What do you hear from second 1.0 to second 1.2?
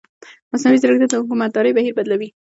د